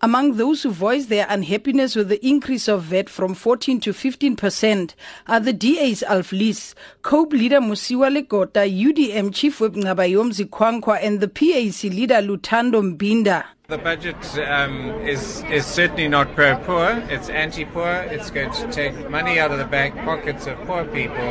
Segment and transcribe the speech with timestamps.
[0.00, 4.94] Among those who voiced their unhappiness with the increase of VAT from 14 to 15%
[5.26, 11.18] are the DA's Alf Lees, COPE leader Mosiuoa Lekota, UDM Chief Whip Nqabayomzi Kwankwa, and
[11.18, 13.44] the PAC leader Luthando Mbinda.
[13.68, 14.16] The budget
[14.48, 17.04] um, is is certainly not pro-poor.
[17.10, 18.06] It's anti-poor.
[18.08, 21.28] It's going to take money out of the back pockets of poor people,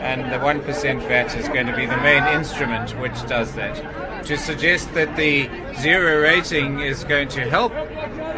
[0.00, 4.24] and the one percent VAT is going to be the main instrument which does that.
[4.24, 5.48] To suggest that the
[5.78, 7.72] zero rating is going to help,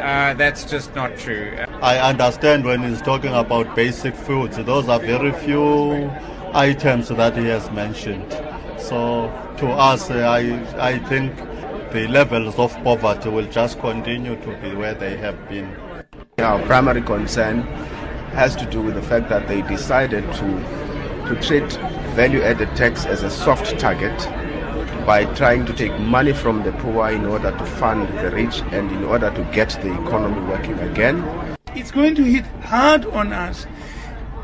[0.01, 1.57] uh, that's just not true.
[1.83, 4.57] I understand when he's talking about basic foods.
[4.57, 6.11] Those are very few
[6.55, 8.33] items that he has mentioned.
[8.79, 10.41] So to us, I
[10.79, 11.37] I think
[11.93, 15.77] the levels of poverty will just continue to be where they have been.
[16.39, 17.63] Our primary concern
[18.33, 20.49] has to do with the fact that they decided to,
[21.29, 21.71] to treat
[22.15, 24.17] value added tax as a soft target
[25.11, 28.93] by trying to take money from the poor in order to fund the rich and
[28.93, 31.17] in order to get the economy working again.
[31.75, 33.67] It's going to hit hard on us.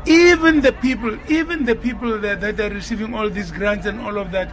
[0.05, 4.17] Even the people, even the people that, that are receiving all these grants and all
[4.17, 4.51] of that,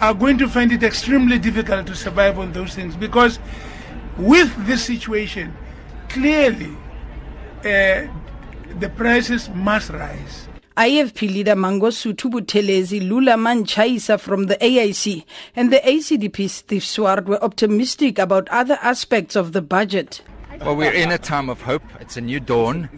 [0.00, 3.40] are going to find it extremely difficult to survive on those things because
[4.16, 5.56] with this situation,
[6.08, 6.70] clearly
[7.64, 8.06] uh,
[8.78, 10.47] the prices must rise.
[10.78, 15.24] IFP leader Mangosuthu Buthelezi, Lulama Ntshayisa from the AIC,
[15.56, 20.22] and the ACDP Steve Swart were optimistic about other aspects of the budget.
[20.60, 21.82] Well, we're in a time of hope.
[21.98, 22.88] It's a new dawn.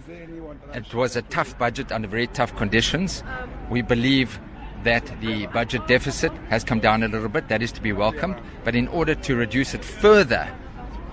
[0.74, 3.24] It was a tough budget under very tough conditions.
[3.70, 4.38] We believe
[4.84, 7.48] that the budget deficit has come down a little bit.
[7.48, 8.36] That is to be welcomed.
[8.62, 10.46] But in order to reduce it further,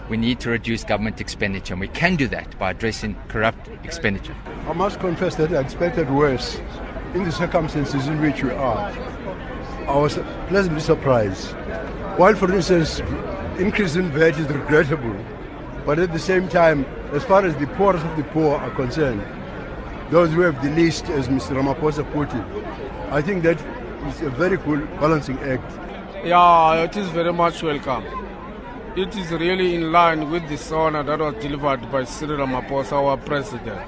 [0.10, 1.74] we need to reduce government expenditure.
[1.74, 4.36] And we can do that by addressing corrupt expenditure.
[4.68, 6.60] I must confess that I expected worse
[7.14, 8.92] in the circumstances in which we are.
[9.88, 11.52] I was pleasantly surprised.
[12.18, 13.00] While, for instance,
[13.60, 15.16] increase in VAT is regrettable,
[15.86, 19.24] but at the same time, as far as the poorest of the poor are concerned,
[20.10, 21.56] those who have the least, as Mr.
[21.62, 23.60] Ramaphosa put it, I think that
[24.08, 25.72] is a very cool balancing act.
[26.26, 28.27] Yeah, it is very much welcome.
[28.98, 33.16] It is really in line with the SONA that was delivered by Cyril Ramaphosa, our
[33.16, 33.80] president.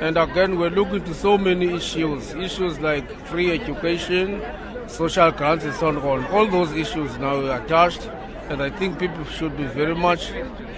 [0.00, 4.42] And again, we're looking to so many issues, issues like free education,
[4.88, 6.26] social grants, and so on.
[6.32, 8.10] All those issues now are touched,
[8.48, 10.30] and I think people should be very much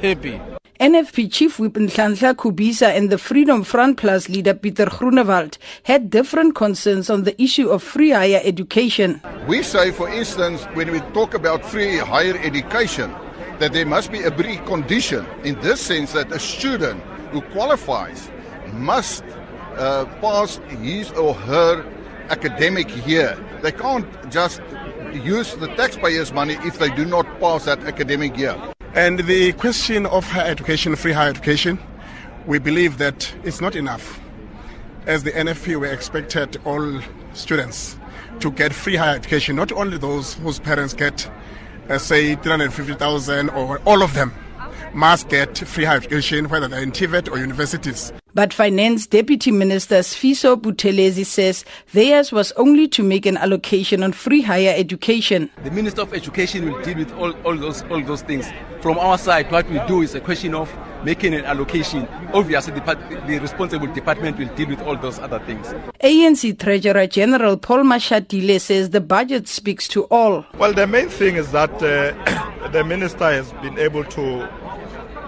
[0.03, 0.39] happy.
[0.78, 6.54] NFP Chief Whip Nhlanhla Khubisa and the Freedom Front Plus leader Peter Groenewald had different
[6.54, 9.22] concerns on the issue of free higher education.
[9.49, 13.15] We say, for instance, when we talk about free higher education,
[13.59, 18.31] that there must be a precondition in this sense that a student who qualifies
[18.73, 19.25] must
[19.77, 21.85] uh, pass his or her
[22.31, 23.39] academic year.
[23.63, 24.61] They can't just
[25.13, 28.57] use the taxpayers' money if they do not pass that academic year.
[28.95, 31.79] And the question of higher education, free higher education,
[32.47, 34.21] we believe that it's not enough.
[35.07, 37.01] As the NFP, we expected all
[37.33, 37.97] students
[38.41, 41.31] to get free higher education, not only those whose parents get,
[41.88, 44.32] uh, say, 350,000 or all of them
[44.94, 48.12] must get free education, whether they're in TVET or universities.
[48.34, 54.12] But Finance Deputy Minister Sfiso Buthelezi says theirs was only to make an allocation on
[54.12, 55.50] free higher education.
[55.65, 58.50] The Minister of Education will deal with all, all, those, all those things.
[58.81, 60.72] From our side, what we do is a question of
[61.04, 62.09] making an allocation.
[62.32, 65.66] Obviously, the, the responsible department will deal with all those other things.
[66.00, 70.47] ANC Treasurer General Paul Mashatile says the budget speaks to all.
[70.56, 74.48] Well, the main thing is that uh, the minister has been able to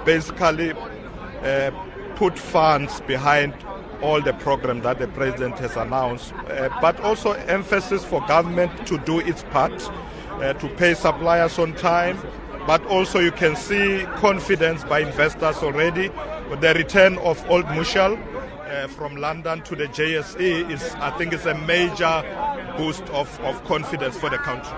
[0.07, 0.73] basically
[1.45, 1.71] uh,
[2.17, 3.55] put funds behind
[4.03, 8.99] all the programs that the president has announced, uh, but also emphasis for government to
[8.99, 9.73] do its part,
[10.33, 12.19] uh, to pay suppliers on time.
[12.67, 16.09] But also, you can see confidence by investors already.
[16.61, 18.19] The return of Old Mutual
[18.67, 22.25] uh, from London to the JSE is, I think, is a major
[22.79, 24.73] boost of, of confidence for the country.